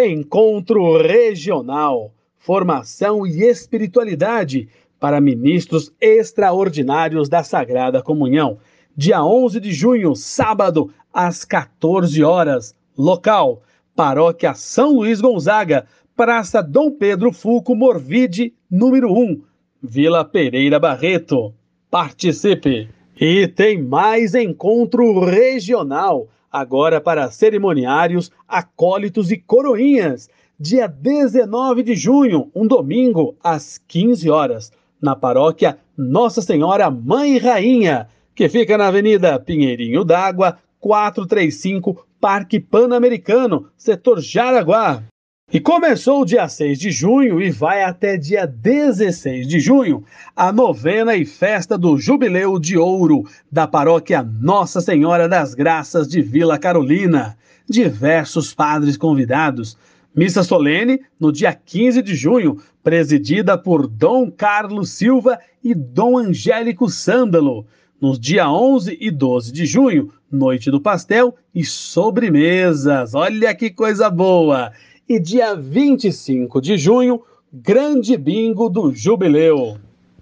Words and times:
Encontro 0.00 0.96
Regional, 0.96 2.12
Formação 2.36 3.26
e 3.26 3.42
Espiritualidade 3.42 4.68
para 5.00 5.20
Ministros 5.20 5.92
Extraordinários 6.00 7.28
da 7.28 7.42
Sagrada 7.42 8.00
Comunhão. 8.00 8.58
Dia 8.96 9.24
11 9.24 9.58
de 9.58 9.72
junho, 9.72 10.14
sábado, 10.14 10.92
às 11.12 11.44
14 11.44 12.22
horas. 12.22 12.76
Local: 12.96 13.60
Paróquia 13.96 14.54
São 14.54 14.92
Luís 14.98 15.20
Gonzaga, 15.20 15.84
Praça 16.14 16.62
Dom 16.62 16.92
Pedro 16.92 17.32
Fulco 17.32 17.74
Morvide, 17.74 18.54
número 18.70 19.12
1, 19.12 19.42
Vila 19.82 20.24
Pereira 20.24 20.78
Barreto. 20.78 21.52
Participe! 21.90 22.88
E 23.20 23.48
tem 23.48 23.82
mais 23.82 24.36
encontro 24.36 25.18
regional 25.24 26.28
agora 26.50 27.00
para 27.00 27.30
cerimoniários, 27.30 28.30
acólitos 28.46 29.30
e 29.30 29.36
coroinhas, 29.36 30.28
dia 30.58 30.86
19 30.86 31.82
de 31.82 31.94
junho, 31.94 32.50
um 32.54 32.66
domingo, 32.66 33.36
às 33.42 33.78
15 33.78 34.28
horas, 34.30 34.72
na 35.00 35.14
paróquia 35.14 35.78
Nossa 35.96 36.42
Senhora 36.42 36.90
Mãe 36.90 37.38
Rainha, 37.38 38.08
que 38.34 38.48
fica 38.48 38.76
na 38.76 38.88
Avenida 38.88 39.38
Pinheirinho 39.38 40.04
d'Água, 40.04 40.58
435, 40.80 42.06
Parque 42.20 42.58
Pan-Americano, 42.58 43.68
setor 43.76 44.20
Jaraguá. 44.20 45.02
E 45.50 45.58
começou 45.58 46.26
dia 46.26 46.46
6 46.46 46.78
de 46.78 46.90
junho 46.90 47.40
e 47.40 47.50
vai 47.50 47.82
até 47.82 48.18
dia 48.18 48.46
16 48.46 49.48
de 49.48 49.58
junho 49.58 50.04
a 50.36 50.52
novena 50.52 51.16
e 51.16 51.24
festa 51.24 51.78
do 51.78 51.96
Jubileu 51.96 52.58
de 52.58 52.76
Ouro 52.76 53.24
da 53.50 53.66
paróquia 53.66 54.22
Nossa 54.22 54.82
Senhora 54.82 55.26
das 55.26 55.54
Graças 55.54 56.06
de 56.06 56.20
Vila 56.20 56.58
Carolina. 56.58 57.34
Diversos 57.66 58.52
padres 58.52 58.98
convidados. 58.98 59.78
Missa 60.14 60.42
solene 60.42 61.00
no 61.18 61.32
dia 61.32 61.54
15 61.54 62.02
de 62.02 62.14
junho, 62.14 62.58
presidida 62.82 63.56
por 63.56 63.86
Dom 63.86 64.30
Carlos 64.30 64.90
Silva 64.90 65.38
e 65.64 65.74
Dom 65.74 66.18
Angélico 66.18 66.90
Sândalo. 66.90 67.66
Nos 67.98 68.20
dia 68.20 68.50
11 68.50 68.98
e 69.00 69.10
12 69.10 69.50
de 69.50 69.64
junho, 69.64 70.12
noite 70.30 70.70
do 70.70 70.78
pastel 70.78 71.34
e 71.54 71.64
sobremesas. 71.64 73.14
Olha 73.14 73.54
que 73.54 73.70
coisa 73.70 74.10
boa! 74.10 74.72
E 75.08 75.18
dia 75.18 75.54
25 75.54 76.60
de 76.60 76.76
junho, 76.76 77.22
grande 77.50 78.14
bingo 78.14 78.68
do 78.68 78.94
Jubileu. 78.94 79.78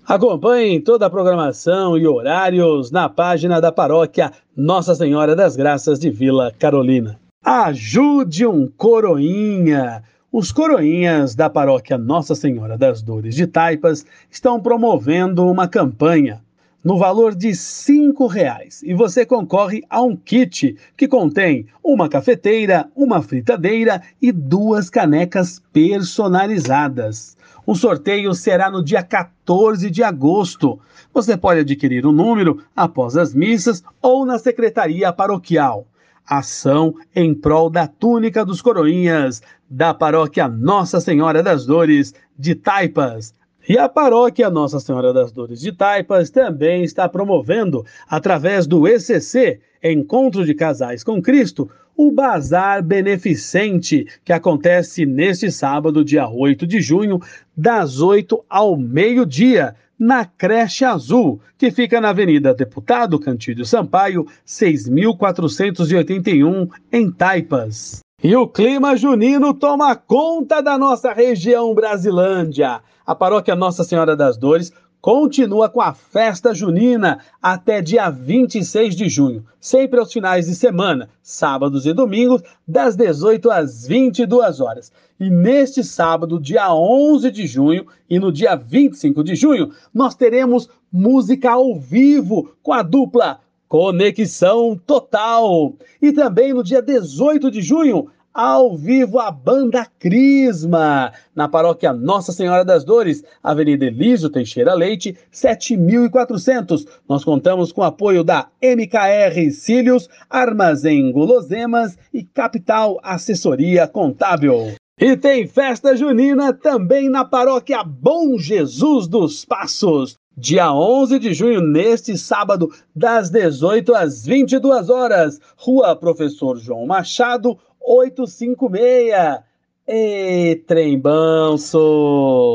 Acompanhem 0.06 0.80
toda 0.80 1.06
a 1.06 1.10
programação 1.10 1.98
e 1.98 2.06
horários 2.06 2.92
na 2.92 3.08
página 3.08 3.60
da 3.60 3.72
paróquia 3.72 4.30
Nossa 4.56 4.94
Senhora 4.94 5.34
das 5.34 5.56
Graças 5.56 5.98
de 5.98 6.08
Vila 6.08 6.52
Carolina. 6.56 7.18
Ajude 7.44 8.46
um 8.46 8.68
coroinha! 8.68 10.04
Os 10.30 10.52
coroinhas 10.52 11.34
da 11.34 11.50
paróquia 11.50 11.98
Nossa 11.98 12.36
Senhora 12.36 12.78
das 12.78 13.02
Dores 13.02 13.34
de 13.34 13.48
Taipas 13.48 14.06
estão 14.30 14.60
promovendo 14.60 15.44
uma 15.48 15.66
campanha 15.66 16.45
no 16.86 16.96
valor 16.96 17.34
de 17.34 17.48
R$ 17.48 18.28
reais 18.30 18.80
e 18.84 18.94
você 18.94 19.26
concorre 19.26 19.82
a 19.90 20.00
um 20.00 20.14
kit 20.14 20.76
que 20.96 21.08
contém 21.08 21.66
uma 21.82 22.08
cafeteira, 22.08 22.88
uma 22.94 23.20
fritadeira 23.20 24.00
e 24.22 24.30
duas 24.30 24.88
canecas 24.88 25.60
personalizadas. 25.72 27.36
O 27.66 27.74
sorteio 27.74 28.32
será 28.34 28.70
no 28.70 28.84
dia 28.84 29.02
14 29.02 29.90
de 29.90 30.04
agosto. 30.04 30.78
Você 31.12 31.36
pode 31.36 31.58
adquirir 31.58 32.06
o 32.06 32.10
um 32.10 32.12
número 32.12 32.62
após 32.76 33.16
as 33.16 33.34
missas 33.34 33.82
ou 34.00 34.24
na 34.24 34.38
secretaria 34.38 35.12
paroquial. 35.12 35.88
Ação 36.24 36.94
em 37.12 37.34
prol 37.34 37.68
da 37.68 37.88
túnica 37.88 38.44
dos 38.44 38.62
coroinhas 38.62 39.42
da 39.68 39.92
paróquia 39.92 40.46
Nossa 40.46 41.00
Senhora 41.00 41.42
das 41.42 41.66
Dores 41.66 42.14
de 42.38 42.54
Taipas. 42.54 43.34
E 43.68 43.76
a 43.76 43.88
paróquia 43.88 44.48
Nossa 44.48 44.78
Senhora 44.78 45.12
das 45.12 45.32
Dores 45.32 45.60
de 45.60 45.72
Taipas 45.72 46.30
também 46.30 46.84
está 46.84 47.08
promovendo, 47.08 47.84
através 48.08 48.64
do 48.64 48.86
ECC, 48.86 49.58
Encontro 49.82 50.46
de 50.46 50.54
Casais 50.54 51.02
com 51.02 51.20
Cristo, 51.20 51.68
o 51.96 52.12
Bazar 52.12 52.80
Beneficente, 52.80 54.06
que 54.24 54.32
acontece 54.32 55.04
neste 55.04 55.50
sábado, 55.50 56.04
dia 56.04 56.28
8 56.28 56.64
de 56.64 56.80
junho, 56.80 57.20
das 57.56 58.00
8 58.00 58.44
ao 58.48 58.76
meio-dia, 58.76 59.74
na 59.98 60.24
Creche 60.24 60.84
Azul, 60.84 61.40
que 61.58 61.72
fica 61.72 62.00
na 62.00 62.10
Avenida 62.10 62.54
Deputado 62.54 63.18
Cantídio 63.18 63.64
Sampaio, 63.64 64.28
6481, 64.44 66.68
em 66.92 67.10
Taipas. 67.10 68.05
E 68.24 68.34
o 68.34 68.48
clima 68.48 68.96
junino 68.96 69.52
toma 69.52 69.94
conta 69.94 70.62
da 70.62 70.78
nossa 70.78 71.12
região 71.12 71.74
Brasilândia. 71.74 72.80
A 73.04 73.14
paróquia 73.14 73.54
Nossa 73.54 73.84
Senhora 73.84 74.16
das 74.16 74.38
Dores 74.38 74.72
continua 75.02 75.68
com 75.68 75.82
a 75.82 75.92
festa 75.92 76.54
junina 76.54 77.20
até 77.42 77.82
dia 77.82 78.08
26 78.08 78.96
de 78.96 79.10
junho, 79.10 79.44
sempre 79.60 80.00
aos 80.00 80.10
finais 80.10 80.46
de 80.46 80.54
semana, 80.54 81.10
sábados 81.22 81.84
e 81.84 81.92
domingos, 81.92 82.40
das 82.66 82.96
18 82.96 83.50
às 83.50 83.86
22 83.86 84.60
horas. 84.62 84.90
E 85.20 85.28
neste 85.28 85.84
sábado, 85.84 86.40
dia 86.40 86.72
11 86.72 87.30
de 87.30 87.46
junho, 87.46 87.86
e 88.08 88.18
no 88.18 88.32
dia 88.32 88.56
25 88.56 89.22
de 89.22 89.36
junho, 89.36 89.72
nós 89.92 90.14
teremos 90.14 90.70
música 90.90 91.50
ao 91.50 91.78
vivo 91.78 92.56
com 92.62 92.72
a 92.72 92.82
dupla 92.82 93.40
Conexão 93.76 94.74
Total. 94.86 95.74
E 96.00 96.10
também 96.10 96.54
no 96.54 96.64
dia 96.64 96.80
18 96.80 97.50
de 97.50 97.60
junho, 97.60 98.08
ao 98.32 98.74
vivo 98.74 99.18
a 99.18 99.30
banda 99.30 99.86
Crisma, 99.98 101.12
na 101.34 101.46
paróquia 101.46 101.92
Nossa 101.92 102.32
Senhora 102.32 102.64
das 102.64 102.84
Dores, 102.84 103.22
Avenida 103.42 103.84
Elísio 103.84 104.30
Teixeira 104.30 104.72
Leite, 104.72 105.14
7400. 105.30 106.86
Nós 107.06 107.22
contamos 107.22 107.70
com 107.70 107.82
o 107.82 107.84
apoio 107.84 108.24
da 108.24 108.48
MKR 108.62 109.50
Cílios, 109.52 110.08
Armazém 110.30 111.12
Guloseimas 111.12 111.98
e 112.14 112.24
Capital 112.24 112.98
Assessoria 113.02 113.86
Contábil. 113.86 114.72
E 114.98 115.18
tem 115.18 115.46
festa 115.46 115.94
junina 115.94 116.54
também 116.54 117.10
na 117.10 117.26
paróquia 117.26 117.84
Bom 117.84 118.38
Jesus 118.38 119.06
dos 119.06 119.44
Passos. 119.44 120.16
Dia 120.38 120.70
11 120.70 121.18
de 121.18 121.32
junho, 121.32 121.62
neste 121.62 122.18
sábado, 122.18 122.70
das 122.94 123.30
18 123.30 123.94
às 123.94 124.26
22 124.26 124.90
horas, 124.90 125.40
Rua 125.56 125.96
Professor 125.96 126.58
João 126.58 126.84
Machado, 126.84 127.56
856. 127.80 129.40
E 129.88 130.56
Trembanço! 130.66 131.80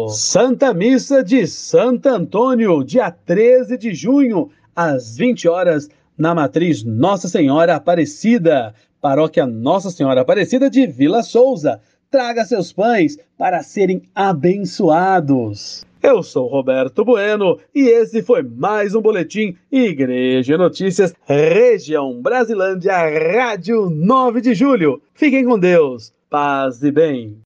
Santa 0.09 0.75
Missa 0.75 1.23
de 1.23 1.47
Santo 1.47 2.05
Antônio, 2.07 2.83
dia 2.83 3.09
13 3.09 3.75
de 3.79 3.95
junho, 3.95 4.51
às 4.75 5.17
20 5.17 5.47
horas, 5.47 5.89
na 6.15 6.35
matriz 6.35 6.83
Nossa 6.83 7.27
Senhora 7.27 7.77
Aparecida, 7.77 8.75
paróquia 9.01 9.47
Nossa 9.47 9.89
Senhora 9.89 10.21
Aparecida 10.21 10.69
de 10.69 10.85
Vila 10.85 11.23
Souza. 11.23 11.81
Traga 12.11 12.45
seus 12.45 12.71
pães 12.71 13.17
para 13.39 13.63
serem 13.63 14.03
abençoados. 14.13 15.83
Eu 16.01 16.23
sou 16.23 16.47
Roberto 16.47 17.05
Bueno 17.05 17.59
e 17.75 17.81
esse 17.81 18.23
foi 18.23 18.41
mais 18.41 18.95
um 18.95 19.01
boletim 19.01 19.55
Igreja 19.71 20.57
Notícias, 20.57 21.13
Região 21.27 22.19
Brasilândia, 22.19 22.95
Rádio 22.97 23.87
9 23.87 24.41
de 24.41 24.55
Julho. 24.55 24.99
Fiquem 25.13 25.45
com 25.45 25.59
Deus, 25.59 26.11
paz 26.27 26.81
e 26.81 26.91
bem. 26.91 27.37